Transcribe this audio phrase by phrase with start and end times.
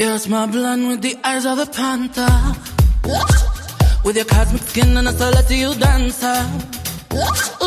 [0.00, 2.28] You're small blonde with the eyes of a panther.
[4.04, 6.46] With your cosmic skin and a celestial dancer.
[7.12, 7.57] Ooh, you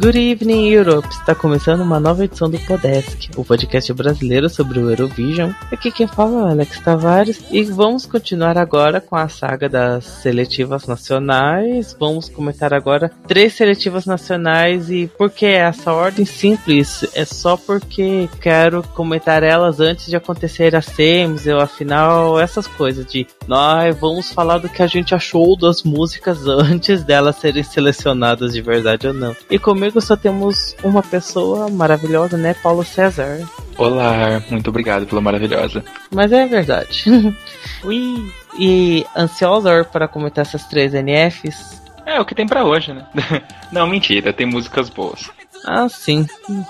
[0.00, 1.06] Good evening, Europe!
[1.10, 5.50] Está começando uma nova edição do Podesk, o podcast brasileiro sobre o Eurovision.
[5.70, 10.06] Aqui quem fala é o Alex Tavares e vamos continuar agora com a saga das
[10.06, 11.94] seletivas nacionais.
[12.00, 17.04] Vamos comentar agora três seletivas nacionais e por que essa ordem simples?
[17.14, 23.04] É só porque quero comentar elas antes de acontecer as semis, ou afinal, essas coisas
[23.04, 28.54] de nós vamos falar do que a gente achou das músicas antes delas serem selecionadas
[28.54, 29.36] de verdade ou não.
[29.50, 29.58] E
[29.90, 32.54] comigo só temos uma pessoa maravilhosa, né?
[32.54, 33.40] Paulo César.
[33.76, 35.84] Olá, muito obrigado pela maravilhosa.
[36.10, 37.04] Mas é verdade.
[37.84, 38.32] Ui.
[38.58, 41.80] E ansiosa para comentar essas três NFs?
[42.06, 43.06] É o que tem pra hoje, né?
[43.72, 45.30] Não, mentira, tem músicas boas.
[45.64, 46.26] Ah, sim.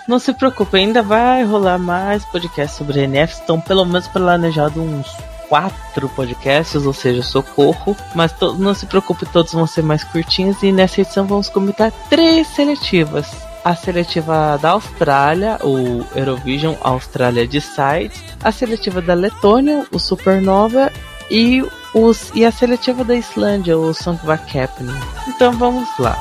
[0.08, 3.40] Não se preocupe, ainda vai rolar mais podcasts sobre NFs.
[3.40, 5.06] Estão pelo menos planejado uns
[5.50, 7.96] quatro podcasts, ou seja, socorro.
[8.14, 10.62] Mas não se preocupe, todos vão ser mais curtinhos.
[10.62, 13.26] E nessa edição vamos comentar três seletivas.
[13.62, 18.12] A seletiva da Austrália, o Eurovision Austrália Decide.
[18.42, 20.90] A seletiva da Letônia, o Supernova.
[21.30, 24.98] E, os, e a seletiva da Islândia, o Songback Happening.
[25.28, 26.16] Então vamos lá.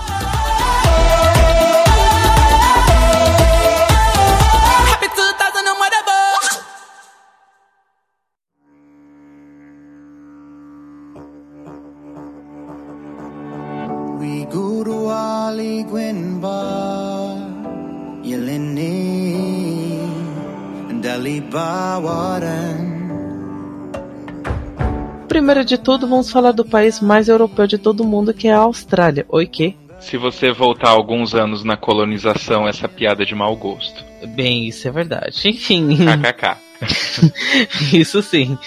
[21.02, 22.90] Dali Bawaran
[25.28, 28.58] Primeiro de tudo, vamos falar do país mais europeu de todo mundo, que é a
[28.60, 29.26] Austrália.
[29.30, 29.76] Oi, que?
[30.00, 34.04] Se você voltar alguns anos na colonização, essa piada é de mau gosto.
[34.30, 35.50] Bem, isso é verdade.
[35.50, 36.58] Enfim, KKK.
[37.94, 38.58] isso sim.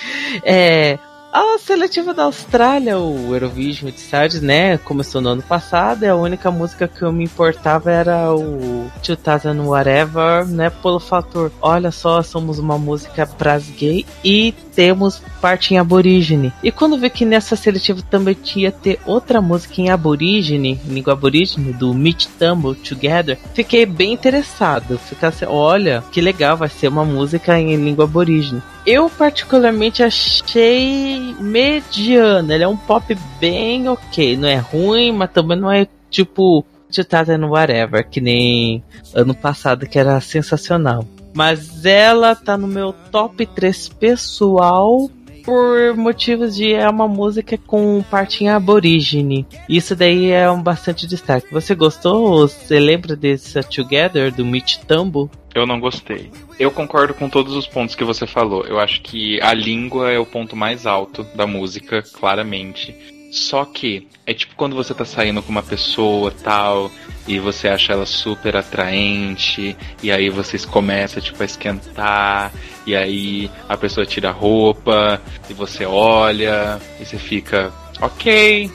[0.44, 0.98] É,
[1.32, 4.76] a seletiva da Austrália, o Eurovision Decide, né?
[4.76, 9.65] Começou no ano passado e a única música que eu me importava era o 2000
[9.65, 10.69] Whatever, né?
[10.69, 16.53] Pelo fator, olha só, somos uma música pras gay e temos parte em aborígene.
[16.62, 21.15] E quando vi que nessa seletiva também tinha ter outra música em aborígene, em língua
[21.15, 24.98] aborígene, do Meet Tumble Together, fiquei bem interessado.
[24.98, 28.62] Ficasse, olha, que legal, vai ser uma música em língua aborígene.
[28.84, 35.59] Eu particularmente achei mediana, ele é um pop bem ok, não é ruim, mas também
[35.59, 38.82] não é tipo Chutada no Whatever, que nem
[39.15, 41.06] ano passado que era sensacional.
[41.34, 45.09] Mas ela tá no meu top 3 pessoal
[45.44, 49.47] por motivos de é uma música com parte em aborígene.
[49.69, 51.53] Isso daí é um bastante destaque.
[51.53, 52.48] Você gostou?
[52.48, 55.31] Você lembra desse Together do Mitch Tumble?
[55.54, 56.30] Eu não gostei.
[56.58, 58.64] Eu concordo com todos os pontos que você falou.
[58.64, 62.94] Eu acho que a língua é o ponto mais alto da música, claramente.
[63.32, 66.91] Só que é tipo quando você tá saindo com uma pessoa tal
[67.26, 72.52] e você acha ela super atraente e aí vocês começam tipo a esquentar
[72.86, 75.18] e aí a pessoa tira a roupa
[75.48, 78.70] e você olha e você fica, ok,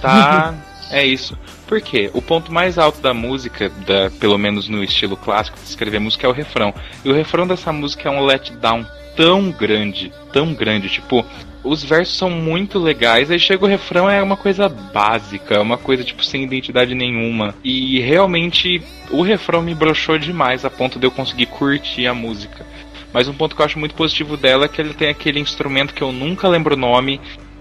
[0.00, 0.54] tá,
[0.92, 1.36] é isso.
[1.70, 2.10] Por quê?
[2.12, 6.26] O ponto mais alto da música, da, pelo menos no estilo clássico de escrever música,
[6.26, 6.74] é o refrão.
[7.04, 11.24] E o refrão dessa música é um letdown tão grande, tão grande, tipo,
[11.62, 15.78] os versos são muito legais, aí chega o refrão é uma coisa básica, é uma
[15.78, 17.54] coisa tipo sem identidade nenhuma.
[17.62, 22.66] E realmente o refrão me broxou demais a ponto de eu conseguir curtir a música.
[23.12, 25.94] Mas um ponto que eu acho muito positivo dela é que ele tem aquele instrumento
[25.94, 27.20] que eu nunca lembro o nome,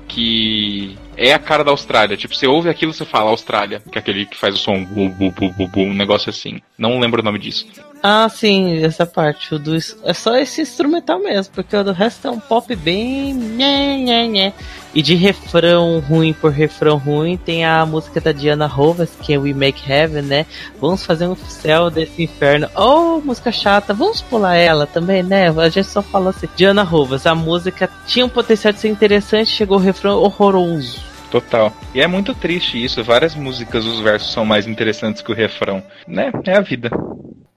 [0.09, 2.17] que é a cara da Austrália.
[2.17, 5.07] Tipo, você ouve aquilo você fala Austrália, que é aquele que faz o som bu,
[5.09, 6.59] bu, bu, bu, bu, um negócio assim.
[6.77, 7.67] Não lembro o nome disso.
[8.01, 9.53] Ah, sim, essa parte.
[9.55, 13.33] O do, é só esse instrumental mesmo, porque o do resto é um pop bem.
[13.33, 14.53] Nhé, nhé, nhé.
[14.93, 19.37] E de refrão ruim por refrão ruim, tem a música da Diana Rovas, que é
[19.37, 20.45] We Make Heaven, né?
[20.79, 22.67] Vamos fazer um céu desse inferno.
[22.75, 25.49] Oh, música chata, vamos pular ela também, né?
[25.49, 26.47] A gente só falou assim.
[26.55, 31.09] Diana Rovas, a música tinha um potencial de ser interessante, chegou o refrão horroroso.
[31.29, 31.71] Total.
[31.93, 33.03] E é muito triste isso.
[33.03, 35.83] Várias músicas, os versos são mais interessantes que o refrão.
[36.07, 36.31] Né?
[36.45, 36.89] É a vida.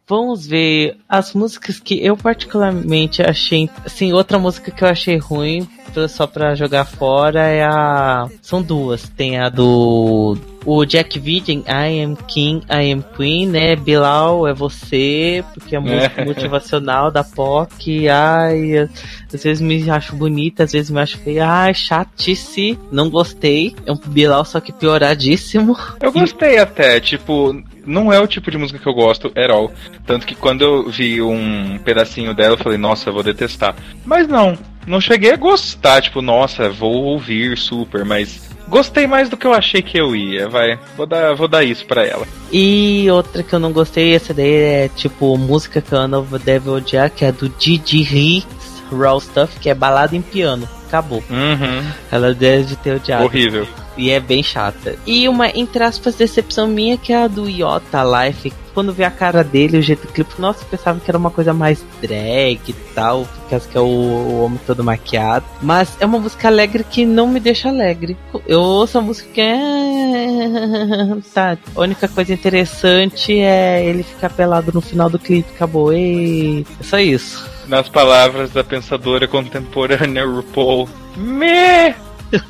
[0.06, 3.70] Vamos ver as músicas que eu particularmente achei.
[3.84, 8.27] Assim, outra música que eu achei ruim pra- só pra jogar fora é a.
[8.41, 9.09] São duas.
[9.11, 10.37] Tem a do.
[10.65, 13.75] O Jack Vigen, I am King, I am Queen, né?
[13.75, 16.25] Bilal é você, porque é música É.
[16.25, 18.09] motivacional da POC.
[18.09, 18.89] Ai,
[19.35, 21.49] às vezes me acho bonita, às vezes me acho feia.
[21.49, 23.75] Ai, chatice, não gostei.
[23.85, 25.77] É um Bilal, só que pioradíssimo.
[26.00, 29.73] Eu gostei até, tipo, não é o tipo de música que eu gosto at all.
[30.06, 33.75] Tanto que quando eu vi um pedacinho dela, eu falei, nossa, eu vou detestar.
[34.05, 34.56] Mas não,
[34.87, 39.52] não cheguei a gostar, tipo, nossa, vou ouvir super, mas gostei mais do que eu
[39.52, 40.79] achei que eu ia, vai.
[40.96, 42.26] Vou dar, vou dar isso pra ela.
[42.52, 46.69] E outra que eu não gostei, essa daí é tipo música que a Ana deve
[46.70, 50.69] odiar, que é do Didi Hicks, Raw Stuff, que é balada em piano.
[50.88, 51.23] Acabou.
[51.31, 53.25] Uhum, Ela deve ter odiado.
[53.25, 53.67] horrível.
[53.96, 54.96] E é bem chata.
[55.06, 58.52] E uma, entre aspas, decepção minha, que é a do Iota Life.
[58.74, 61.52] Quando vi a cara dele, o jeito do clipe, nossa, pensava que era uma coisa
[61.52, 65.44] mais drag e tal, porque que é o, o homem todo maquiado.
[65.60, 68.16] Mas é uma música alegre que não me deixa alegre.
[68.46, 69.52] Eu ouço a música que é.
[71.32, 75.92] Tá, a única coisa interessante é ele ficar pelado no final do clipe, acabou.
[75.92, 77.48] E é só isso.
[77.66, 80.88] Nas palavras da pensadora contemporânea RuPaul.
[81.16, 81.94] Me!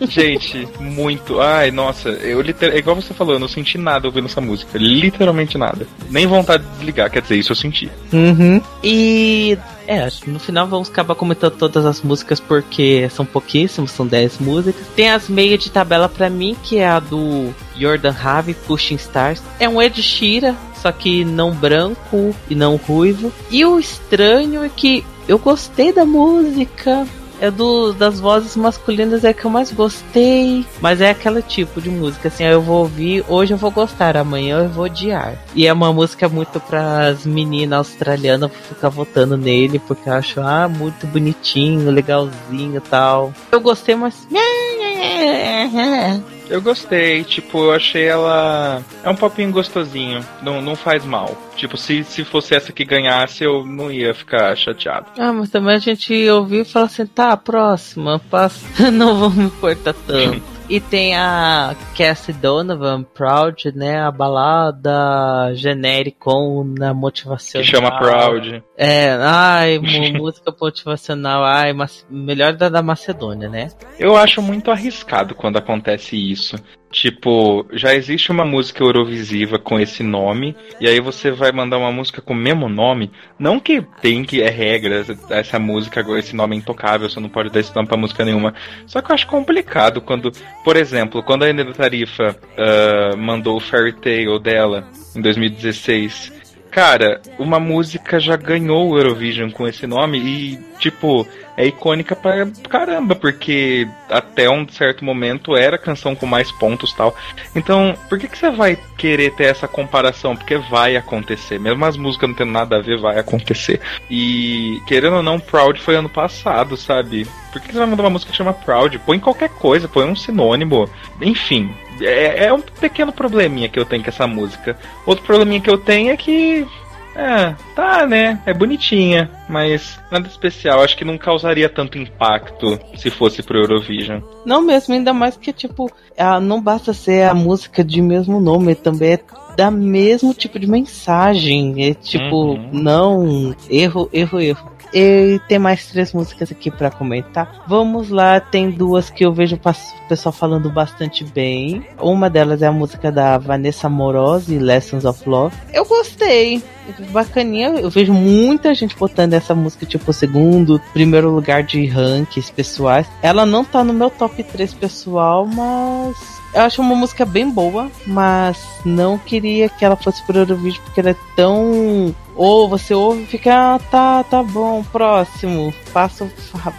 [0.09, 1.41] Gente, muito.
[1.41, 2.73] Ai, nossa, eu liter...
[2.73, 4.79] é igual você falou, eu não senti nada ouvindo essa música.
[4.79, 5.87] Literalmente nada.
[6.11, 7.91] Nem vontade de desligar, quer dizer, isso eu senti.
[8.13, 8.61] Uhum.
[8.83, 14.39] E é, no final vamos acabar comentando todas as músicas porque são pouquíssimas, são 10
[14.39, 14.87] músicas.
[14.95, 19.43] Tem as meias de tabela pra mim, que é a do Jordan Have, Pushing Stars.
[19.59, 23.33] É um Ed Sheeran, só que não branco e não ruivo.
[23.51, 27.07] E o estranho é que eu gostei da música.
[27.43, 30.65] É do, das vozes masculinas é que eu mais gostei.
[30.81, 34.61] Mas é aquele tipo de música, assim, eu vou ouvir, hoje eu vou gostar, amanhã
[34.61, 35.35] eu vou odiar.
[35.53, 40.69] E é uma música muito pras meninas australianas ficar votando nele, porque eu acho, ah,
[40.69, 43.35] muito bonitinho, legalzinho e tal.
[43.51, 44.25] Eu gostei, mas.
[46.53, 48.83] Eu gostei, tipo, eu achei ela.
[49.03, 51.35] É um popinho gostosinho, não, não faz mal.
[51.57, 55.07] Tipo, se, se fosse essa que ganhasse, eu não ia ficar chateado.
[55.17, 59.45] Ah, mas também a gente ouviu e falou assim, tá, próxima, passa, não vou me
[59.45, 60.52] importar tanto.
[60.69, 64.01] E tem a Cassie Donovan, Proud, né?
[64.01, 67.67] A balada genéricon na Que motivacional.
[67.67, 68.63] chama Proud.
[68.77, 69.79] É, ai,
[70.17, 73.69] música motivacional, ai, mas melhor da, da Macedônia, né?
[73.99, 76.57] Eu acho muito arriscado quando acontece isso.
[76.93, 81.91] Tipo, já existe uma música Eurovisiva com esse nome, e aí você vai mandar uma
[81.91, 83.11] música com o mesmo nome.
[83.39, 87.49] Não que tem que é regra, essa música, esse nome é intocável, você não pode
[87.49, 88.53] dar esse nome pra música nenhuma.
[88.87, 90.31] Só que eu acho complicado quando,
[90.63, 94.87] por exemplo, quando a Eneda Tarifa ah, mandou o Fairy Tale dela
[95.17, 96.42] em 2016.
[96.73, 102.47] Cara, uma música já ganhou o Eurovision com esse nome e, tipo, é icônica pra
[102.67, 107.15] caramba, porque até um certo momento era a canção com mais pontos tal.
[107.55, 110.35] Então, por que, que você vai querer ter essa comparação?
[110.35, 111.61] Porque vai acontecer.
[111.61, 113.79] Mesmo as músicas não tendo nada a ver, vai acontecer.
[114.11, 117.27] E, querendo ou não, Proud foi ano passado, sabe?
[117.53, 118.99] Por que que você vai mandar uma música que chama Proud?
[119.01, 120.89] Põe qualquer coisa, põe um sinônimo.
[121.21, 121.71] Enfim,
[122.05, 124.77] é, é um pequeno probleminha que eu tenho com essa música.
[125.07, 126.67] Outro probleminha que eu tenho é que.
[127.15, 128.41] É, tá, né?
[128.47, 130.83] É bonitinha, mas nada especial.
[130.83, 134.23] Acho que não causaria tanto impacto se fosse pro Eurovision.
[134.47, 138.75] Não mesmo, ainda mais que, tipo, ah, não basta ser a música de mesmo nome,
[138.75, 139.21] também é
[139.55, 141.85] da mesmo tipo de mensagem.
[141.91, 142.71] É tipo, Uhum.
[142.73, 144.72] não, erro, erro, erro.
[144.93, 147.63] E tem mais três músicas aqui pra comentar.
[147.67, 151.87] Vamos lá, tem duas que eu vejo o pessoal falando bastante bem.
[151.99, 155.57] Uma delas é a música da Vanessa Morosi, Lessons of Love.
[155.73, 156.63] Eu gostei.
[157.11, 163.07] Bacaninha, eu vejo muita gente botando essa música, tipo, segundo, primeiro lugar de rankings pessoais.
[163.23, 167.91] Ela não tá no meu top 3 pessoal, mas eu acho uma música bem boa,
[168.07, 172.15] mas não queria que ela fosse pro Eurovision porque ela é tão.
[172.35, 175.73] Ou você ouve e fica, ah, tá, tá bom, próximo.
[175.93, 176.31] Passo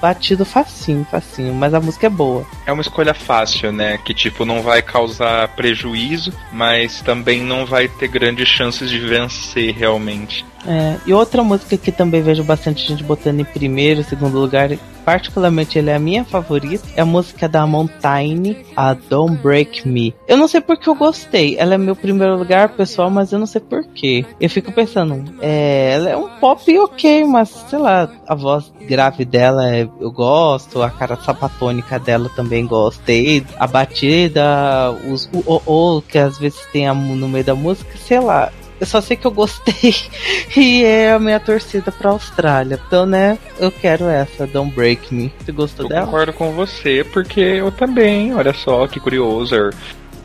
[0.02, 2.46] batido facinho, facinho, mas a música é boa.
[2.66, 4.00] É uma escolha fácil, né?
[4.04, 9.76] Que tipo não vai causar prejuízo, mas também não vai ter grandes chances de vencer
[9.76, 10.46] realmente.
[10.66, 14.70] É, e outra música que também vejo bastante gente botando em primeiro, segundo lugar,
[15.06, 20.14] particularmente ele é a minha favorita, é a música da Montaigne, a Don't Break Me.
[20.28, 23.46] Eu não sei porque eu gostei, ela é meu primeiro lugar, pessoal, mas eu não
[23.46, 24.26] sei porquê.
[24.40, 29.26] Eu fico pensando, é, ela é um pop ok, mas sei lá, a voz grave
[29.26, 35.98] dela é- eu gosto, a cara sapatônica dela também gostei, a batida, os o, o,
[35.98, 38.52] o que às vezes tem a no meio da música, sei lá,
[38.84, 39.96] Eu só sei que eu gostei
[40.58, 42.78] e é a minha torcida pra Austrália.
[42.86, 45.32] Então, né, eu quero essa, Don't Break Me.
[45.40, 46.02] Você gostou eu dela?
[46.02, 49.56] Eu concordo com você, porque eu também, olha só que curioso.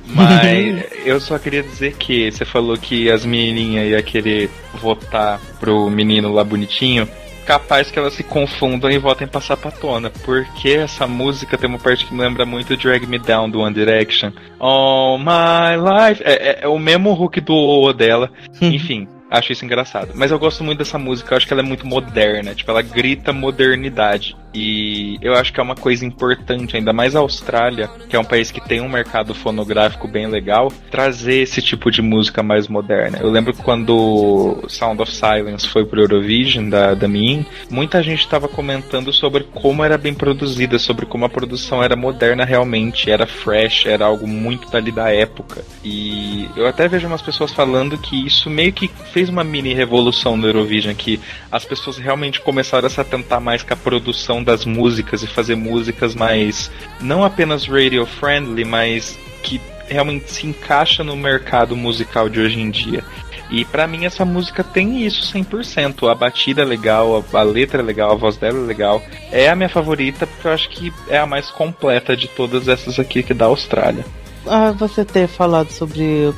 [0.06, 5.88] Mas eu só queria dizer que você falou que as menininhas iam querer votar pro
[5.88, 7.08] menino lá bonitinho
[7.49, 10.11] capaz que elas se confundam e votem pra sapatona.
[10.23, 13.75] Porque essa música tem uma parte que me lembra muito Drag Me Down do One
[13.75, 14.33] Direction.
[14.61, 16.23] All My Life.
[16.23, 18.31] É, é, é o mesmo hook do O dela.
[18.61, 19.09] Enfim.
[19.31, 20.12] Acho isso engraçado.
[20.14, 22.81] Mas eu gosto muito dessa música, eu acho que ela é muito moderna, tipo, ela
[22.81, 24.35] grita modernidade.
[24.58, 28.24] E eu acho que é uma coisa importante, ainda mais a Austrália, que é um
[28.24, 33.18] país que tem um mercado fonográfico bem legal, trazer esse tipo de música mais moderna.
[33.20, 38.48] Eu lembro quando Sound of Silence foi pro Eurovision da, da Min, muita gente estava
[38.48, 43.86] comentando sobre como era bem produzida, sobre como a produção era moderna realmente, era fresh,
[43.86, 45.64] era algo muito dali da época.
[45.84, 50.36] E eu até vejo umas pessoas falando que isso meio que fez uma mini revolução
[50.36, 51.20] no Eurovision, que
[51.52, 55.57] as pessoas realmente começaram a se atentar mais com a produção das músicas e fazer
[55.57, 56.71] músicas mais
[57.02, 62.71] não apenas radio friendly, mas que realmente se encaixa no mercado musical de hoje em
[62.71, 63.05] dia.
[63.50, 66.11] E para mim essa música tem isso 100%.
[66.11, 69.02] A batida é legal, a, letra é legal, a voz dela é legal.
[69.31, 72.99] É a minha favorita porque eu acho que é a mais completa de todas essas
[72.99, 74.05] aqui que da Austrália.
[74.47, 76.33] Ah, você ter falado sobre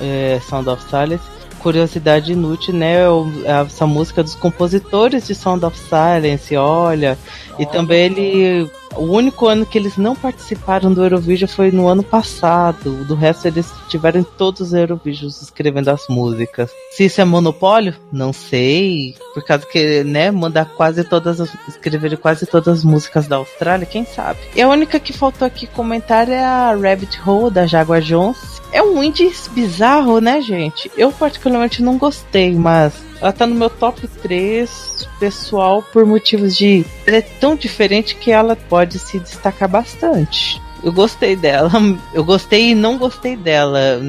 [0.00, 1.31] é, Sound of Silence
[1.62, 2.96] curiosidade inútil, né?
[3.44, 7.16] Essa música dos compositores de Sound of Silence, olha.
[7.58, 8.70] E também ele.
[8.96, 13.04] O único ano que eles não participaram do Eurovision foi no ano passado.
[13.04, 16.70] Do resto, eles tiveram todos os Eurovisions escrevendo as músicas.
[16.90, 17.94] Se isso é monopólio?
[18.12, 19.14] Não sei.
[19.34, 21.40] Por causa que, né, mandar quase todas.
[21.68, 24.40] escrever quase todas as músicas da Austrália, quem sabe?
[24.54, 28.82] E a única que faltou aqui comentar é a Rabbit Hole da Jaguar Jones é
[28.82, 30.90] um indie bizarro, né, gente?
[30.96, 36.84] Eu particularmente não gostei, mas ela tá no meu top 3 pessoal por motivos de.
[37.06, 40.60] Ela é tão diferente que ela pode se destacar bastante.
[40.82, 41.70] Eu gostei dela.
[42.12, 44.00] Eu gostei e não gostei dela.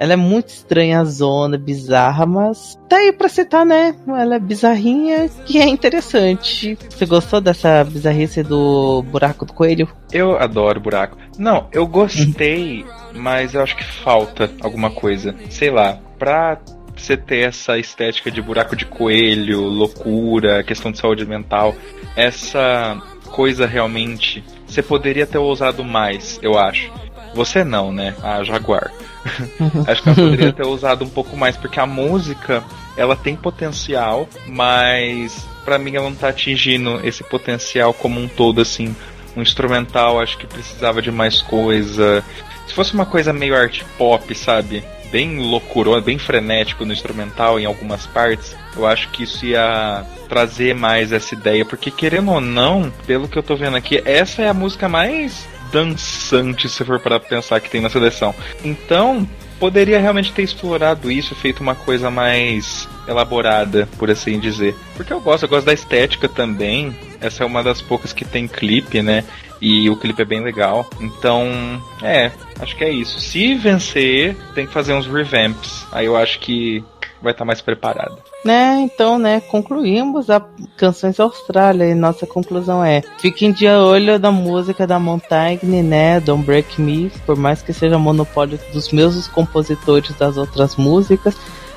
[0.00, 3.96] Ela é muito estranha, zona, bizarra, mas tá aí pra citar, né?
[4.06, 6.78] Ela é bizarrinha e é interessante.
[6.88, 9.88] Você gostou dessa bizarrice do buraco do coelho?
[10.12, 11.18] Eu adoro buraco.
[11.36, 15.34] Não, eu gostei, mas eu acho que falta alguma coisa.
[15.50, 16.60] Sei lá, pra
[16.98, 21.74] você ter essa estética de buraco de coelho, loucura, questão de saúde mental,
[22.16, 26.90] essa coisa realmente, você poderia ter usado mais, eu acho.
[27.34, 28.14] Você não, né?
[28.22, 28.90] A Jaguar.
[29.86, 32.64] Acho que ela poderia ter usado um pouco mais, porque a música
[32.96, 38.60] ela tem potencial, mas para mim ela não tá atingindo esse potencial como um todo,
[38.60, 38.94] assim.
[39.36, 42.24] Um instrumental acho que precisava de mais coisa.
[42.66, 44.82] Se fosse uma coisa meio art pop, sabe?
[45.10, 50.74] Bem loucurona, bem frenético no instrumental em algumas partes, eu acho que isso ia trazer
[50.74, 54.48] mais essa ideia, porque querendo ou não, pelo que eu tô vendo aqui, essa é
[54.48, 58.34] a música mais dançante se for para pensar que tem na seleção.
[58.64, 59.26] Então,
[59.58, 64.74] poderia realmente ter explorado isso, feito uma coisa mais elaborada, por assim dizer.
[64.96, 66.96] Porque eu gosto, eu gosto da estética também.
[67.20, 69.24] Essa é uma das poucas que tem clipe, né?
[69.60, 70.88] E o clipe é bem legal.
[71.00, 73.20] Então, é, acho que é isso.
[73.20, 75.86] Se vencer, tem que fazer uns revamps.
[75.90, 76.84] Aí eu acho que
[77.20, 78.27] vai estar tá mais preparado.
[78.44, 80.40] Né, então, né, concluímos a
[80.76, 86.44] Canções Austrália e nossa conclusão é: fiquem de olho da música da Montaigne, né, Don't
[86.44, 91.34] Break Me, por mais que seja monopólio dos mesmos compositores das outras músicas,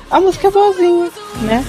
[0.08, 1.10] a música é boazinha,
[1.42, 1.64] né?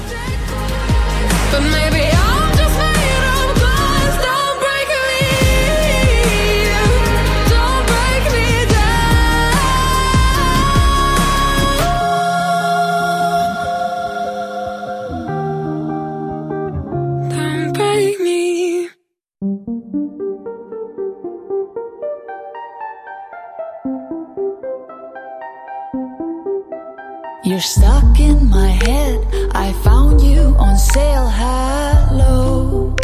[27.54, 29.20] You're stuck in my head.
[29.54, 31.30] I found you on sale.
[31.30, 32.96] Hello.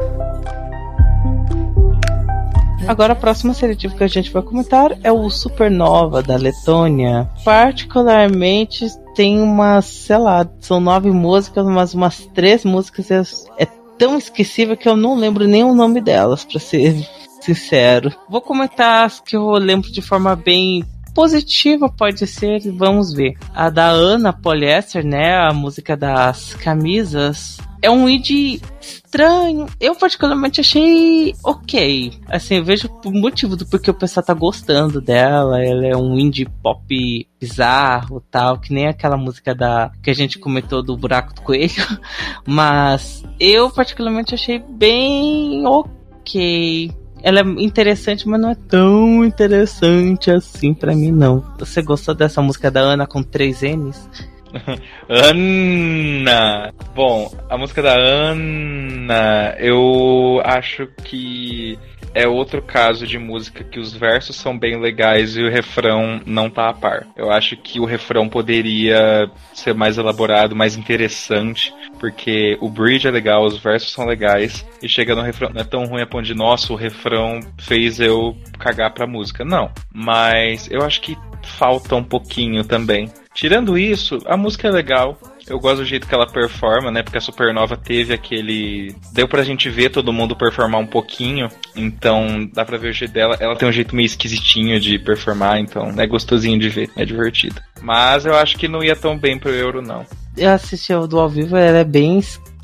[2.87, 7.29] Agora a próxima seletiva que a gente vai comentar é o Supernova da Letônia.
[7.45, 13.21] Particularmente tem umas, sei lá, são nove músicas, mas umas três músicas é,
[13.65, 13.67] é
[13.99, 17.07] tão esquecível que eu não lembro nem o nome delas, para ser
[17.39, 18.11] sincero.
[18.27, 20.83] Vou comentar as que eu lembro de forma bem
[21.19, 23.35] positiva pode ser, vamos ver.
[23.53, 25.35] A da Ana Polyester, né?
[25.35, 27.57] A música das camisas.
[27.81, 29.65] é um indie estranho.
[29.81, 32.13] Eu particularmente achei ok.
[32.25, 35.61] Assim, eu vejo o motivo do porquê o pessoal tá gostando dela.
[35.61, 40.39] Ela é um indie pop bizarro, tal, que nem aquela música da que a gente
[40.39, 41.99] comentou do buraco do coelho.
[42.47, 46.97] Mas eu particularmente achei bem ok.
[47.21, 51.43] Ela é interessante, mas não é tão interessante assim para mim não.
[51.57, 54.09] Você gostou dessa música da Ana com três N's?
[55.07, 56.73] Ana!
[56.95, 61.77] Bom, a música da Ana, eu acho que
[62.13, 66.49] é outro caso de música que os versos são bem legais e o refrão não
[66.49, 67.07] tá a par.
[67.15, 73.11] Eu acho que o refrão poderia ser mais elaborado, mais interessante, porque o bridge é
[73.11, 76.23] legal, os versos são legais, e chega no refrão, não é tão ruim a ponto
[76.23, 79.43] de, nossa, o refrão fez eu cagar pra música.
[79.43, 83.09] Não, mas eu acho que falta um pouquinho também.
[83.39, 85.17] Tirando isso, a música é legal.
[85.47, 87.01] Eu gosto do jeito que ela performa, né?
[87.01, 88.93] Porque a Supernova teve aquele.
[89.13, 91.47] Deu pra gente ver todo mundo performar um pouquinho.
[91.73, 93.37] Então dá pra ver o jeito dela.
[93.39, 97.61] Ela tem um jeito meio esquisitinho de performar, então é gostosinho de ver, é divertido.
[97.81, 100.05] Mas eu acho que não ia tão bem pro Euro, não.
[100.35, 102.17] Eu assisti o do ao vivo, ela é bem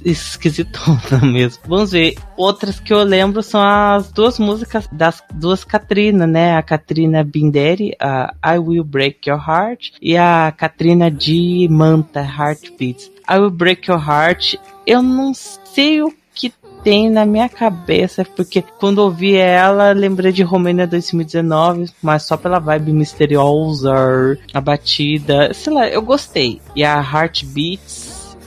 [0.05, 1.63] esquisitona mesmo.
[1.67, 2.15] Vamos ver.
[2.37, 6.55] Outras que eu lembro são as duas músicas das duas Katrina, né?
[6.55, 13.11] A Katrina Binderi, a I Will Break Your Heart, e a Katrina de Manta, Heartbeats.
[13.29, 18.61] I Will Break Your Heart, eu não sei o que tem na minha cabeça, porque
[18.61, 25.73] quando ouvi ela, lembrei de Romênia 2019, mas só pela vibe misteriosa, a batida, sei
[25.73, 26.61] lá, eu gostei.
[26.75, 28.04] E a Heartbeats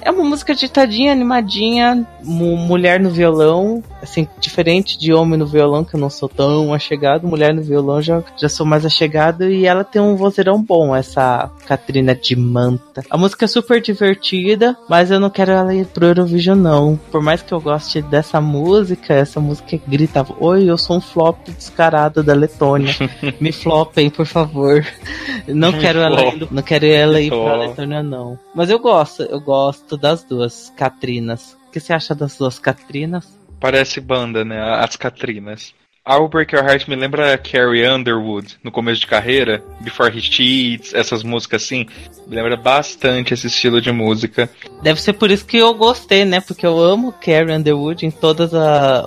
[0.08, 5.96] é uma música ditadinha, animadinha, mulher no violão, assim, diferente de homem no violão, que
[5.96, 9.84] eu não sou tão achegado, mulher no violão já, já sou mais achegado, e ela
[9.84, 13.04] tem um vozeirão bom, essa Katrina de Manta.
[13.10, 16.98] A música é super divertida, mas eu não quero ela ir pro Eurovision, não.
[17.10, 21.36] Por mais que eu goste dessa música, essa música grita, oi, eu sou um flop
[21.48, 22.94] descarado da Letônia.
[23.38, 24.86] Me flopem, por favor.
[25.46, 28.38] Não quero ela, ir, não quero ela ir pra Letônia, não.
[28.54, 31.58] Mas eu gosto, eu gosto das duas Catrinas.
[31.68, 33.38] O que você acha das duas Catrinas?
[33.60, 34.60] Parece banda, né?
[34.60, 35.74] As Catrinas.
[36.08, 40.94] I'll Break Your Heart me lembra Carrie Underwood no começo de carreira, Before He Cheats,
[40.94, 41.86] essas músicas assim.
[42.26, 44.48] Me lembra bastante esse estilo de música.
[44.82, 46.40] Deve ser por isso que eu gostei, né?
[46.40, 48.52] Porque eu amo Carrie Underwood em todos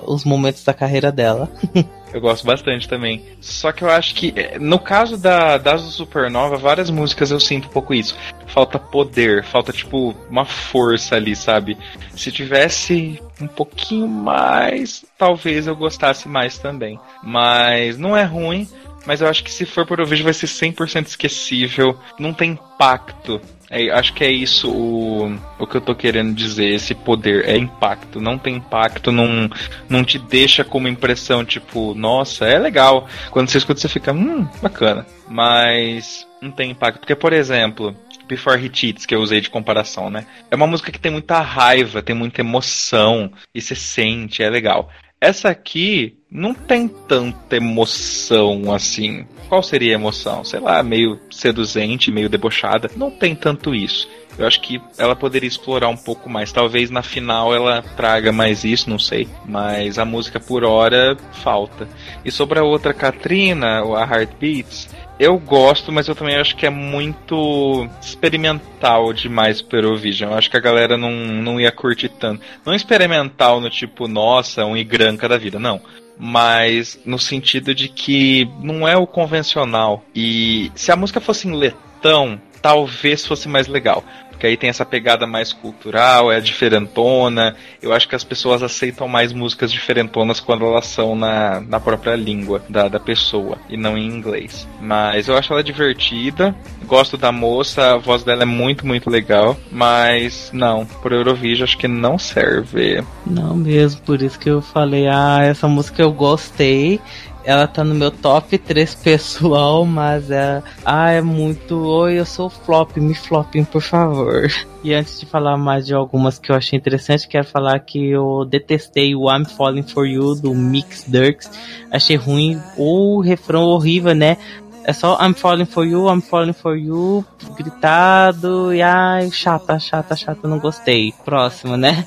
[0.06, 1.50] os momentos da carreira dela.
[2.12, 3.24] Eu gosto bastante também.
[3.40, 7.68] Só que eu acho que, eh, no caso da, das Supernova, várias músicas eu sinto
[7.68, 8.14] um pouco isso.
[8.46, 11.76] Falta poder, falta, tipo, uma força ali, sabe?
[12.14, 16.98] Se tivesse um pouquinho mais, talvez eu gostasse mais também.
[17.22, 18.68] Mas não é ruim,
[19.06, 23.40] mas eu acho que se for por vídeo vai ser 100% esquecível, não tem impacto
[23.74, 26.66] é, acho que é isso o, o que eu tô querendo dizer.
[26.66, 28.20] Esse poder é impacto.
[28.20, 29.48] Não tem impacto, não,
[29.88, 33.08] não te deixa como impressão, tipo, nossa, é legal.
[33.30, 35.06] Quando você escuta, você fica, hum, bacana.
[35.26, 36.98] Mas não tem impacto.
[36.98, 37.96] Porque, por exemplo,
[38.32, 40.26] Before He Cheats, que eu usei de comparação, né?
[40.50, 44.88] É uma música que tem muita raiva, tem muita emoção, e você sente, é legal.
[45.20, 49.26] Essa aqui não tem tanta emoção assim.
[49.48, 50.42] Qual seria a emoção?
[50.44, 52.90] Sei lá, meio seduzente, meio debochada.
[52.96, 54.08] Não tem tanto isso.
[54.38, 56.50] Eu acho que ela poderia explorar um pouco mais.
[56.50, 59.28] Talvez na final ela traga mais isso, não sei.
[59.44, 61.86] Mas a música por hora falta.
[62.24, 66.70] E sobre a outra Katrina, a Heartbeats, eu gosto, mas eu também acho que é
[66.70, 70.30] muito experimental demais pro Eurovision.
[70.30, 72.42] Eu acho que a galera não, não ia curtir tanto.
[72.64, 75.80] Não experimental no tipo, nossa, um igranca da vida, não.
[76.18, 80.04] Mas no sentido de que não é o convencional.
[80.14, 84.04] E se a música fosse em letão, talvez fosse mais legal
[84.42, 87.54] que aí tem essa pegada mais cultural, é diferentona.
[87.80, 92.16] Eu acho que as pessoas aceitam mais músicas diferentonas quando elas são na, na própria
[92.16, 94.66] língua da, da pessoa e não em inglês.
[94.80, 96.52] Mas eu acho ela divertida,
[96.86, 101.78] gosto da moça, a voz dela é muito, muito legal, mas não, por Eurovision acho
[101.78, 103.00] que não serve.
[103.24, 107.00] Não mesmo, por isso que eu falei, ah, essa música eu gostei
[107.44, 110.62] ela tá no meu top 3 pessoal, mas é.
[110.84, 111.76] Ah, é muito.
[111.76, 114.48] Oi, eu sou flop, me flopem, por favor.
[114.84, 118.44] E antes de falar mais de algumas que eu achei interessante, quero falar que eu
[118.44, 121.50] detestei o I'm Falling For You do Mix Dirks.
[121.90, 122.60] Achei ruim.
[122.76, 124.36] O refrão horrível, né?
[124.84, 127.24] É só I'm falling for you, I'm falling for you,
[127.56, 131.14] gritado, e ai, chata, chata, chata, não gostei.
[131.24, 132.04] Próximo, né?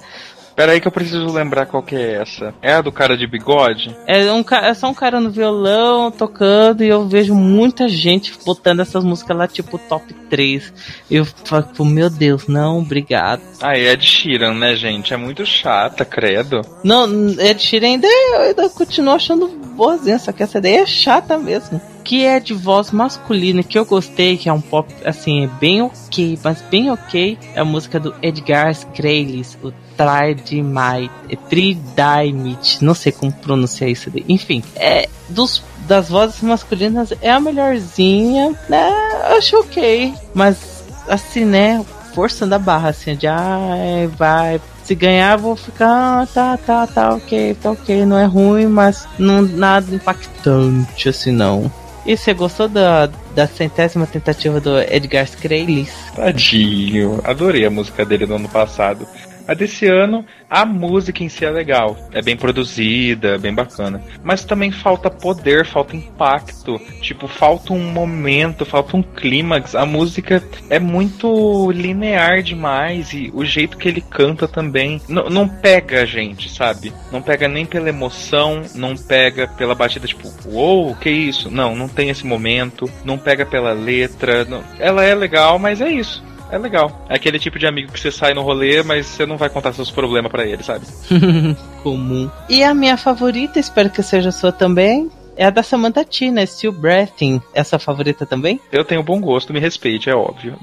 [0.56, 2.54] Pera aí que eu preciso lembrar qual que é essa.
[2.62, 3.96] É a do cara de bigode?
[4.08, 8.80] É, um, é só um cara no violão tocando e eu vejo muita gente botando
[8.80, 10.74] essas músicas lá, tipo top 3.
[11.10, 13.42] E eu falo, meu Deus, não, obrigado.
[13.62, 15.14] Ah, é de Sheeran, né, gente?
[15.14, 16.62] É muito chata, credo.
[16.84, 17.06] Não,
[17.40, 21.82] Ed Sheeran ainda, eu ainda continuo achando boazinha, só que essa ideia é chata mesmo
[22.06, 26.40] que é de voz masculina que eu gostei, que é um pop assim, bem ok,
[26.44, 33.12] mas bem ok, é a música do Edgar Scrales, o Tridymite, é Tridymite, não sei
[33.12, 34.24] como pronunciar isso daí.
[34.30, 38.90] Enfim, é dos das vozes masculinas é a melhorzinha, né?
[39.38, 41.84] Acho ok, mas assim, né?
[42.14, 47.16] Forçando a barra, assim, de ah, vai, se ganhar, vou ficar, ah, tá, tá, tá,
[47.16, 51.70] ok, tá ok, não é ruim, mas não nada impactante assim não.
[52.06, 55.92] E você gostou da, da centésima tentativa do Edgar Scrales?
[56.16, 59.08] Tadinho, adorei a música dele no ano passado.
[59.48, 64.02] A desse ano, a música em si é legal, é bem produzida, bem bacana.
[64.24, 66.80] Mas também falta poder, falta impacto.
[67.02, 69.76] Tipo, falta um momento, falta um clímax.
[69.76, 76.02] A música é muito linear demais e o jeito que ele canta também não pega
[76.02, 76.92] a gente, sabe?
[77.12, 81.52] Não pega nem pela emoção, não pega pela batida, tipo, uou, wow, que isso?
[81.52, 84.46] Não, não tem esse momento, não pega pela letra.
[84.46, 84.64] Não...
[84.80, 86.24] Ela é legal, mas é isso
[86.56, 87.06] é legal.
[87.10, 89.74] É aquele tipo de amigo que você sai no rolê, mas você não vai contar
[89.74, 90.86] seus problemas para ele, sabe?
[91.84, 92.30] Comum.
[92.50, 96.72] E a minha favorita, espero que seja sua também, é a da Samantha Tina, Still
[96.72, 97.42] Breathing.
[97.54, 98.60] Essa favorita também?
[98.72, 100.58] Eu tenho bom gosto, me respeite, é óbvio.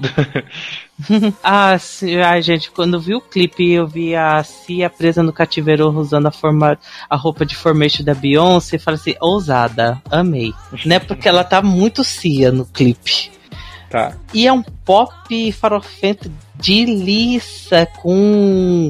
[1.44, 1.76] ah,
[2.26, 6.32] ai, gente, quando vi o clipe eu vi a Cia presa no cativeiro usando a,
[6.32, 6.78] forma,
[7.08, 10.54] a roupa de formation da Beyoncé e falei assim, ousada, amei.
[10.86, 10.98] né?
[10.98, 13.30] Porque ela tá muito Cia no clipe.
[13.92, 14.14] Tá.
[14.32, 18.88] E é um pop farofento de liça com.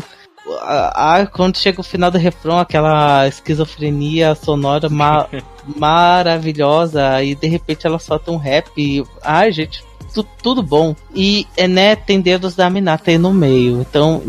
[0.60, 5.26] Ah, quando chega o final do refrão, aquela esquizofrenia sonora ma
[5.76, 8.70] maravilhosa, e de repente ela solta um rap.
[8.76, 9.84] E, ai, gente,
[10.14, 10.94] tu, tudo bom.
[11.12, 14.22] E né, tem dedos da Minata aí no meio, então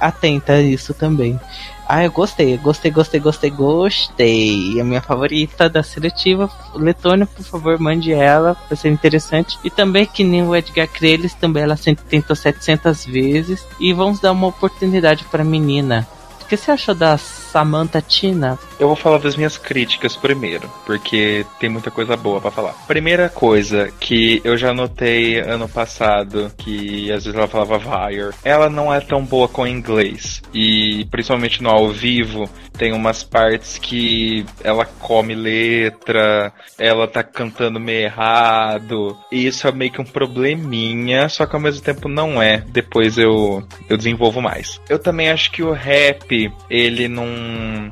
[0.00, 1.38] atenta a isso também.
[1.88, 4.80] Ah, eu gostei, gostei, gostei, gostei, gostei.
[4.80, 9.56] A minha favorita da seletiva, Letônia, por favor, mande ela, vai ser interessante.
[9.62, 11.76] E também, que nem o Edgar Creles, também ela
[12.08, 13.64] tentou 700 vezes.
[13.78, 16.06] E vamos dar uma oportunidade pra menina.
[16.46, 18.56] O que você achou da Samantha Tina?
[18.78, 22.72] Eu vou falar das minhas críticas primeiro, porque tem muita coisa boa para falar.
[22.86, 28.70] Primeira coisa que eu já notei ano passado, que às vezes ela falava Vire, ela
[28.70, 30.40] não é tão boa com inglês.
[30.54, 37.80] E principalmente no ao vivo, tem umas partes que ela come letra, ela tá cantando
[37.80, 39.16] meio errado.
[39.32, 42.58] E isso é meio que um probleminha, só que ao mesmo tempo não é.
[42.68, 44.80] Depois eu, eu desenvolvo mais.
[44.88, 46.35] Eu também acho que o rap
[46.68, 47.26] ele não.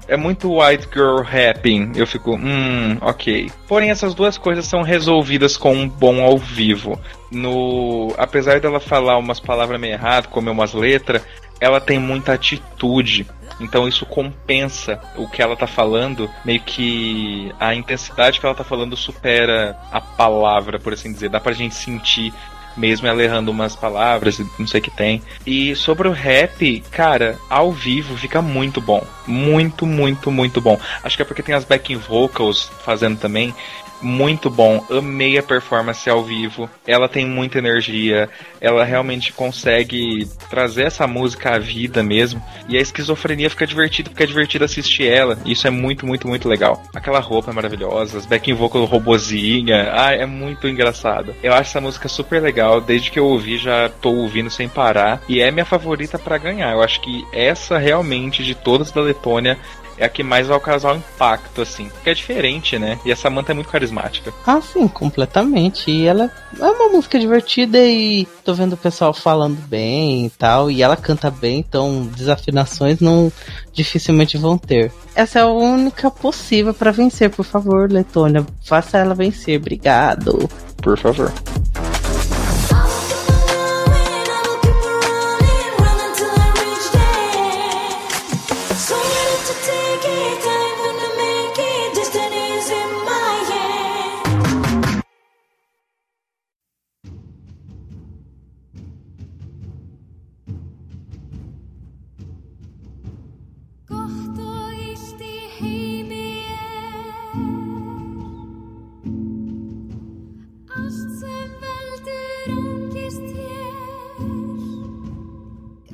[0.08, 1.92] É muito white girl rapping.
[1.94, 3.50] Eu fico, hum, ok.
[3.68, 6.98] Porém, essas duas coisas são resolvidas com um bom ao vivo.
[7.30, 8.14] No.
[8.18, 11.22] Apesar dela falar umas palavras meio erradas, comer umas letras,
[11.60, 13.26] ela tem muita atitude.
[13.60, 18.64] Então isso compensa o que ela tá falando, meio que a intensidade que ela tá
[18.64, 21.28] falando supera a palavra, por assim dizer.
[21.28, 22.32] Dá pra gente sentir
[22.76, 25.22] mesmo ela errando umas palavras, não sei o que tem.
[25.46, 29.04] E sobre o rap, cara, ao vivo fica muito bom.
[29.26, 30.78] Muito, muito, muito bom.
[31.02, 33.54] Acho que é porque tem as backing vocals fazendo também
[34.00, 34.84] muito bom.
[34.90, 36.68] Amei a performance ao vivo.
[36.86, 38.28] Ela tem muita energia.
[38.60, 42.42] Ela realmente consegue trazer essa música à vida mesmo.
[42.68, 45.38] E a esquizofrenia fica divertido, fica divertido assistir ela.
[45.44, 46.82] Isso é muito, muito, muito legal.
[46.94, 49.90] Aquela roupa é maravilhosa, as backing vocal robozinha.
[49.92, 51.34] Ah, é muito engraçado.
[51.42, 52.80] Eu acho essa música super legal.
[52.80, 55.22] Desde que eu ouvi, já tô ouvindo sem parar.
[55.28, 56.72] E é minha favorita para ganhar.
[56.72, 59.58] Eu acho que essa realmente, de todas da Letônia,
[59.96, 61.88] é a que mais vai causar um impacto, assim.
[61.88, 62.98] Porque é diferente, né?
[63.04, 64.32] E a Samantha é muito carismática.
[64.46, 65.90] Ah, sim, completamente.
[65.90, 70.70] E ela é uma música divertida e tô vendo o pessoal falando bem e tal.
[70.70, 73.32] E ela canta bem, então desafinações não
[73.72, 74.92] dificilmente vão ter.
[75.14, 78.44] Essa é a única possível para vencer, por favor, Letônia.
[78.64, 79.58] Faça ela vencer.
[79.58, 80.48] Obrigado.
[80.82, 81.32] Por favor.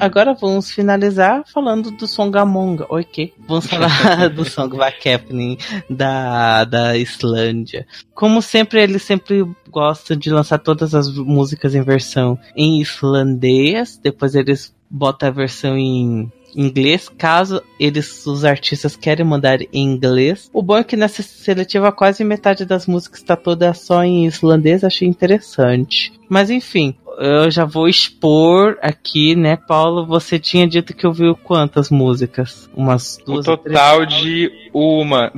[0.00, 2.86] Agora vamos finalizar falando do Songamonga.
[3.10, 3.32] Que?
[3.46, 5.58] Vamos falar do Song Vakepning
[5.88, 7.86] da, da Islândia.
[8.14, 14.34] Como sempre, eles sempre gostam de lançar todas as músicas em versão em islandês, depois
[14.34, 20.50] eles botam a versão em inglês, caso eles, os artistas querem mandar em inglês.
[20.52, 24.84] O bom é que nessa seletiva quase metade das músicas está toda só em islandês,
[24.84, 26.12] achei interessante.
[26.28, 30.06] Mas enfim, eu já vou expor aqui, né, Paulo?
[30.06, 32.70] Você tinha dito que ouviu quantas músicas?
[32.74, 33.46] Umas duas?
[33.46, 35.30] O total de uma.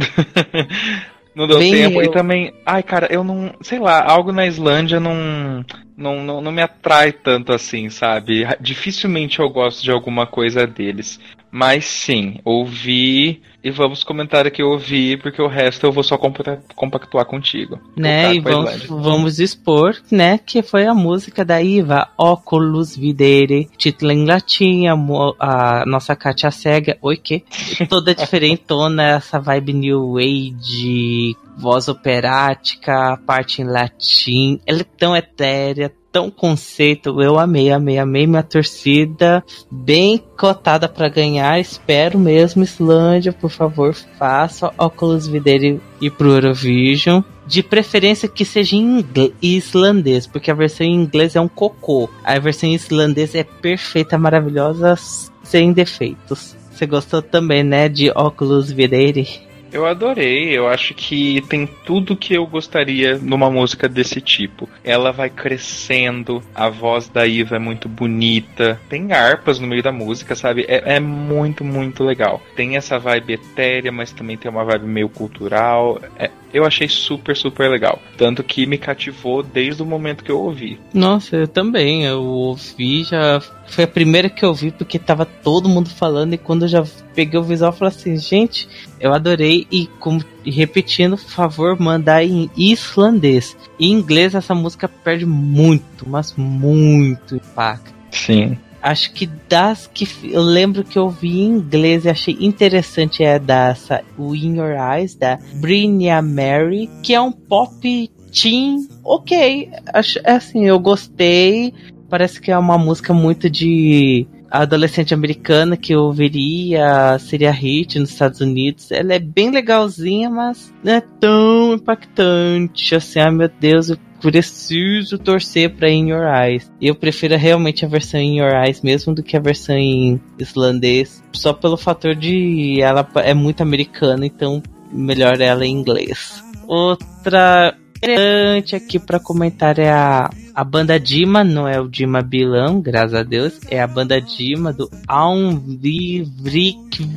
[1.35, 2.01] não deu Bem tempo.
[2.01, 2.05] eu.
[2.05, 3.53] E também, ai, cara, eu não.
[3.62, 5.64] Sei lá, algo na Islândia não.
[5.96, 8.46] Não, não, não me atrai tanto assim, sabe?
[8.61, 11.20] Dificilmente eu gosto de alguma coisa deles.
[11.50, 16.59] Mas sim, ouvi e vamos comentar aqui ouvi, porque o resto eu vou só compa-
[16.74, 17.78] compactuar contigo.
[17.94, 18.31] né?
[18.31, 20.38] Eu E vamos, vamos expor, né?
[20.38, 26.96] Que foi a música da Iva, Óculos Videre, título em latim, a nossa Katia Cega,
[27.02, 27.44] oi que?
[27.88, 35.93] Toda diferentona, essa vibe new age, voz operática, parte em latim, ela é tão etérea,
[36.12, 43.33] tão conceito, eu amei, amei, amei minha torcida, bem cotada pra ganhar, espero mesmo, Islândia,
[43.33, 47.23] por favor, faça óculos videre e pro Eurovision.
[47.47, 49.05] De preferência que seja em
[49.43, 52.09] islandês, porque a versão em inglês é um cocô.
[52.23, 54.95] A versão em islandês é perfeita, maravilhosa,
[55.43, 56.57] sem defeitos.
[56.71, 59.29] Você gostou também, né, de óculos videre?
[59.73, 64.69] Eu adorei, eu acho que tem tudo que eu gostaria numa música desse tipo.
[64.85, 69.91] Ela vai crescendo, a voz da Iva é muito bonita, tem harpas no meio da
[69.91, 70.67] música, sabe?
[70.69, 72.43] É, é muito, muito legal.
[72.55, 75.99] Tem essa vibe etérea, mas também tem uma vibe meio cultural.
[76.19, 78.01] É- eu achei super, super legal.
[78.17, 80.79] Tanto que me cativou desde o momento que eu ouvi.
[80.93, 82.05] Nossa, eu também.
[82.05, 83.41] Eu ouvi, já.
[83.67, 86.35] Foi a primeira que eu ouvi porque tava todo mundo falando.
[86.35, 86.85] E quando eu já
[87.15, 88.69] peguei o visual, eu falei assim: gente,
[89.01, 89.67] eu adorei.
[89.71, 93.57] E, como, e repetindo, por favor, mandar em islandês.
[93.81, 97.93] Em inglês, essa música perde muito, mas muito impacto.
[98.11, 98.59] Sim.
[98.83, 103.38] Acho que das que eu lembro que eu vi em inglês e achei interessante é
[103.38, 110.18] dessa o In Your Eyes da Britney Mary, que é um pop teen, ok, acho
[110.25, 111.73] é assim, eu gostei.
[112.09, 118.11] Parece que é uma música muito de adolescente americana que eu ouviria, seria hit nos
[118.11, 118.90] Estados Unidos.
[118.90, 123.21] Ela é bem legalzinha, mas não é tão impactante assim.
[123.21, 126.71] Ai meu Deus, eu preciso torcer pra In Your Eyes.
[126.81, 131.23] Eu prefiro realmente a versão In Your Eyes mesmo do que a versão em islandês,
[131.33, 136.43] só pelo fator de ela é muito americana, então melhor ela em inglês.
[136.67, 142.81] Outra interessante aqui pra comentar é a, a banda Dima, não é o Dima Bilão,
[142.81, 147.09] graças a Deus, é a banda Dima do Aunvivrik,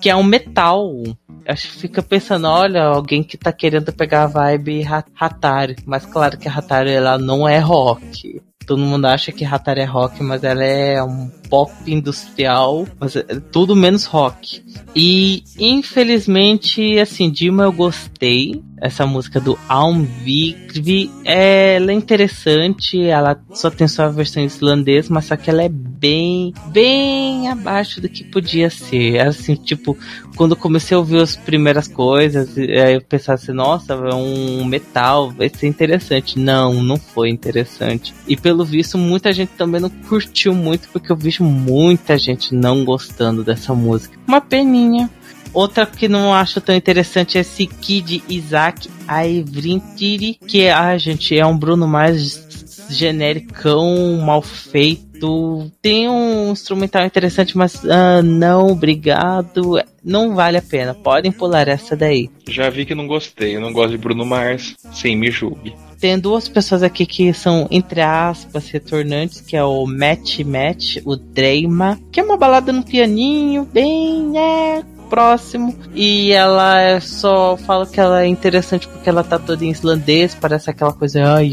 [0.00, 1.02] que é um metal.
[1.46, 4.86] Acho que fica pensando, olha, alguém que tá querendo pegar a vibe
[5.18, 8.42] Hatari, mas claro que a Hatari ela não é rock.
[8.66, 13.22] Todo mundo acha que Hatari é rock, mas ela é um pop industrial, mas é
[13.50, 14.62] tudo menos rock.
[14.94, 18.62] E infelizmente, assim, Dima eu gostei.
[18.80, 25.26] Essa música do Almvikvi, ela é interessante, ela só tem só a versão islandesa, mas
[25.26, 29.20] só que ela é bem, bem abaixo do que podia ser.
[29.20, 29.96] Assim, tipo,
[30.36, 35.48] quando comecei a ouvir as primeiras coisas, eu pensava assim, nossa, é um metal, vai
[35.48, 36.38] ser interessante.
[36.38, 38.14] Não, não foi interessante.
[38.26, 42.84] E pelo visto, muita gente também não curtiu muito, porque eu vejo muita gente não
[42.84, 44.16] gostando dessa música.
[44.26, 45.10] Uma peninha.
[45.58, 51.44] Outra que não acho tão interessante é esse Kid Isaac Aivrintiri, que ah, gente, é
[51.44, 52.46] um Bruno mais
[52.88, 55.68] genericão, mal feito.
[55.82, 59.82] Tem um instrumental interessante, mas ah, não, obrigado.
[60.04, 60.94] Não vale a pena.
[60.94, 62.30] Podem pular essa daí.
[62.48, 64.76] Já vi que não gostei, eu não gosto de Bruno Mars.
[64.92, 65.74] Sim, me julgue.
[65.98, 71.16] Tem duas pessoas aqui que são, entre aspas, retornantes, que é o Match Match, o
[71.16, 75.74] Dreima, que é uma balada no pianinho, bem, né, próximo.
[75.94, 80.34] E ela é só fala que ela é interessante porque ela tá toda em islandês,
[80.34, 81.52] parece aquela coisa, ai,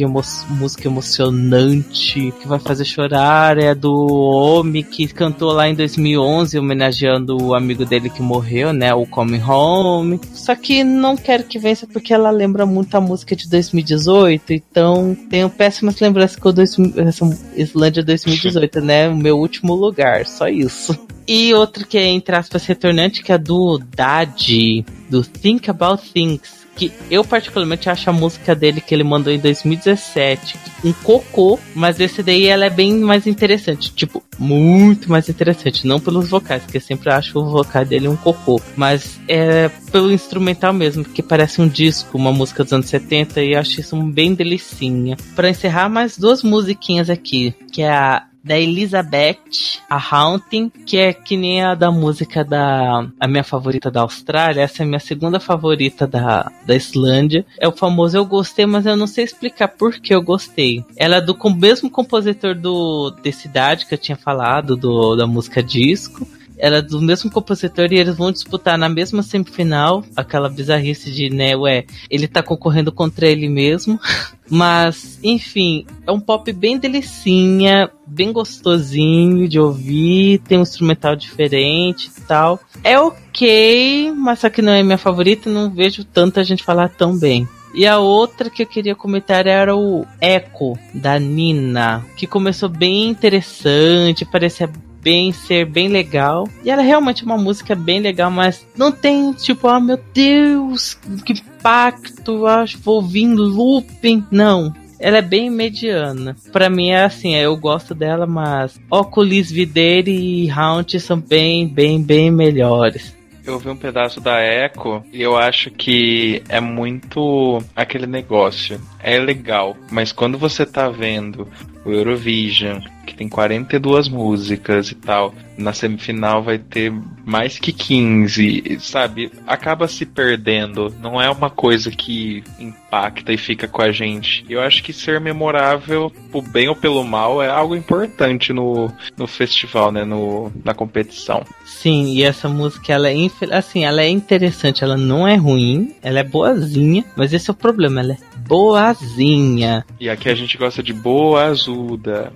[0.50, 3.58] música emocionante, que vai fazer chorar.
[3.58, 8.94] É do Omi, que cantou lá em 2011, homenageando o amigo dele que morreu, né,
[8.94, 10.20] o Coming Home.
[10.34, 15.16] Só que não quero que vença porque ela lembra muito a música de 2018, então
[15.30, 20.48] tenho péssimas lembranças com o 2000 essa Islândia 2018, né, o meu último lugar, só
[20.48, 20.98] isso.
[21.28, 26.66] E outro que é, entre aspas, retornante, que é do Dadi, do Think About Things.
[26.76, 32.02] que eu particularmente acho a música dele que ele mandou em 2017 um cocô, mas
[32.02, 36.76] esse daí ela é bem mais interessante, tipo, muito mais interessante, não pelos vocais, que
[36.76, 41.62] eu sempre acho o vocal dele um cocô, mas é pelo instrumental mesmo, que parece
[41.62, 45.16] um disco, uma música dos anos 70 e eu acho isso bem delicinha.
[45.34, 51.12] Para encerrar mais duas musiquinhas aqui, que é a da Elizabeth, a Haunting, que é
[51.12, 55.00] que nem a da música da a minha favorita da Austrália, essa é a minha
[55.00, 57.44] segunda favorita da, da Islândia.
[57.60, 60.86] É o famoso Eu Gostei, mas eu não sei explicar por que eu gostei.
[60.96, 65.64] Ela é do mesmo compositor do The Cidade que eu tinha falado, do, da música
[65.64, 71.30] disco era do mesmo compositor e eles vão disputar na mesma semifinal, aquela bizarrice de,
[71.30, 74.00] né, ué, ele tá concorrendo contra ele mesmo.
[74.48, 82.12] Mas, enfim, é um pop bem delicinha, bem gostosinho de ouvir, tem um instrumental diferente
[82.16, 82.60] e tal.
[82.84, 87.18] É ok, mas só que não é minha favorita, não vejo tanta gente falar tão
[87.18, 87.48] bem.
[87.76, 93.10] E a outra que eu queria comentar era o Echo, da Nina, que começou bem
[93.10, 94.72] interessante, parecia
[95.06, 96.50] bem, ser bem legal.
[96.64, 100.00] E ela é realmente uma música bem legal, mas não tem tipo, ah, oh, meu
[100.12, 104.26] Deus, que impacto, acho, vou em looping.
[104.32, 106.36] Não, ela é bem mediana.
[106.52, 112.02] Para mim é assim, eu gosto dela, mas Oculus Videira e Haunt são bem, bem,
[112.02, 113.16] bem melhores.
[113.46, 118.82] Eu vi um pedaço da Echo e eu acho que é muito aquele negócio.
[119.00, 121.48] É legal, mas quando você tá vendo
[121.86, 125.34] o Eurovision, que tem 42 músicas e tal.
[125.58, 126.92] Na semifinal vai ter
[127.26, 129.32] mais que 15, sabe?
[129.48, 130.94] Acaba se perdendo.
[131.00, 134.46] Não é uma coisa que impacta e fica com a gente.
[134.50, 139.28] Eu acho que ser memorável, por bem ou pelo mal, é algo importante no, no
[139.28, 140.04] festival, né?
[140.04, 141.44] No, na competição.
[141.66, 143.16] Sim, e essa música, ela é,
[143.52, 147.56] assim, ela é interessante, ela não é ruim, ela é boazinha, mas esse é o
[147.56, 149.86] problema, ela é boazinha.
[150.00, 152.32] E aqui a gente gosta de boa azuda.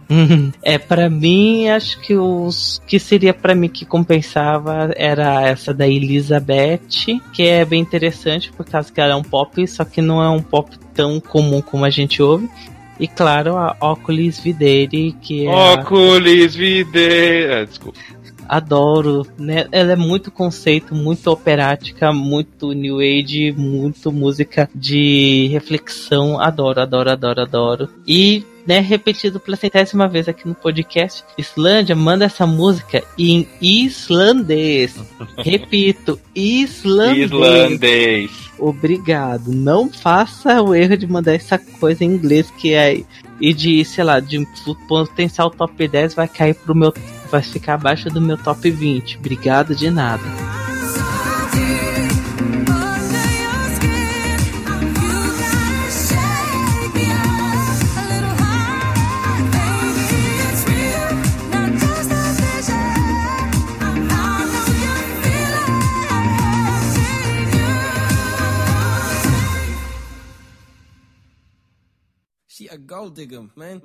[0.63, 5.87] é, para mim, acho que os que seria para mim que compensava era essa da
[5.87, 10.21] Elizabeth, que é bem interessante por causa que ela é um pop, só que não
[10.21, 12.49] é um pop tão comum como a gente ouve.
[12.99, 15.73] E claro, a Oculus Videire, que é.
[15.73, 17.53] Oculus Videire!
[17.53, 17.97] Ah, desculpa
[18.49, 19.67] adoro, né?
[19.71, 26.39] Ela é muito conceito, muito operática, muito new age, muito música de reflexão.
[26.39, 27.89] Adoro, adoro, adoro, adoro.
[28.07, 31.23] E né, repetido pela centésima vez aqui no podcast.
[31.37, 34.95] Islândia manda essa música em islandês.
[35.37, 37.31] Repito, islandês.
[37.31, 38.31] Islandês.
[38.59, 39.51] Obrigado.
[39.51, 43.03] Não faça o erro de mandar essa coisa em inglês que é
[43.39, 44.45] e de, sei lá, de
[44.87, 46.93] potencial top 10 vai cair pro meu
[47.31, 49.17] vai ficar abaixo do meu top 20.
[49.17, 50.23] Obrigado de nada.
[72.89, 73.79] Gold digger, man.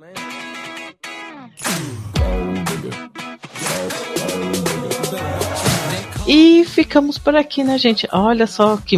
[2.65, 3.11] Digger.
[6.27, 8.07] E ficamos por aqui, né, gente?
[8.11, 8.97] Olha só que,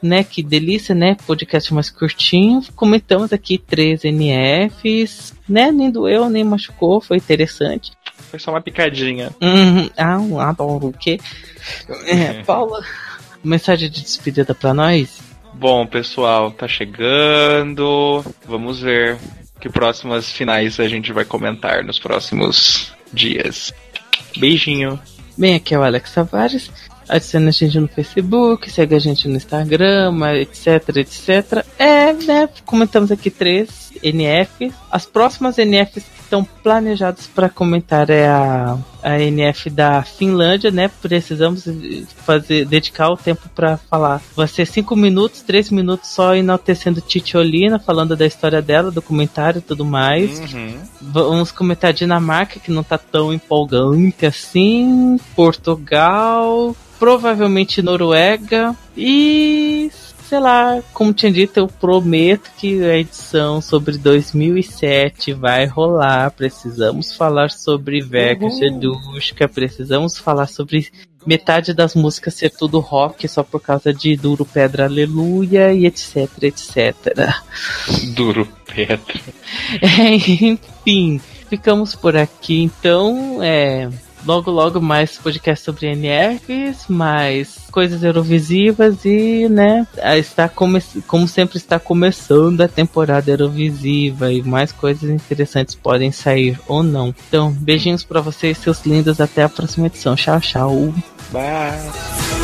[0.00, 1.16] né, que delícia, né?
[1.26, 2.62] Podcast mais curtinho.
[2.76, 5.72] Comentamos aqui três NFs, né?
[5.72, 7.90] Nem doeu, nem machucou, foi interessante.
[8.30, 9.30] Foi só uma picadinha.
[9.42, 9.90] Uhum.
[9.96, 11.18] Ah, adoro o quê?
[12.06, 12.84] É, Paula,
[13.42, 15.20] mensagem de despedida para nós?
[15.54, 18.24] Bom, pessoal, tá chegando.
[18.46, 19.18] Vamos ver
[19.60, 23.72] que próximas finais a gente vai comentar nos próximos dias.
[24.36, 24.98] Beijinho.
[25.36, 26.70] Bem, aqui é o Alex Tavares.
[27.08, 31.64] Adicione a gente no Facebook, segue a gente no Instagram, etc, etc.
[31.78, 32.48] É, né?
[32.66, 34.74] Comentamos aqui três NFs.
[34.90, 40.88] As próximas NFs estão planejadas para comentar é a, a NF da Finlândia, né?
[41.00, 41.64] Precisamos
[42.24, 44.20] fazer dedicar o tempo para falar.
[44.36, 49.62] Vai ser cinco minutos, três minutos só enaltecendo Titiolina, falando da história dela, documentário e
[49.62, 50.38] tudo mais.
[50.52, 50.78] Uhum.
[51.00, 55.18] Vamos comentar Dinamarca, que não tá tão empolgante assim.
[55.34, 59.90] Portugal, provavelmente Noruega e
[60.28, 66.30] sei lá, como tinha dito, eu prometo que a edição sobre 2007 vai rolar.
[66.32, 70.88] Precisamos falar sobre Vega Sedushka, precisamos falar sobre
[71.26, 76.28] metade das músicas ser tudo rock só por causa de Duro Pedra Aleluia e etc,
[76.42, 77.34] etc.
[78.14, 79.20] Duro Pedra.
[79.80, 83.42] É, enfim, ficamos por aqui então.
[83.42, 83.88] É,
[84.28, 89.86] logo, logo mais podcast sobre NRs, mais coisas eurovisivas e, né,
[90.18, 96.60] está come como sempre está começando a temporada eurovisiva e mais coisas interessantes podem sair
[96.68, 97.14] ou não.
[97.28, 100.14] Então, beijinhos para vocês, seus lindos, até a próxima edição.
[100.14, 100.94] Tchau, tchau.
[101.32, 102.37] Bye.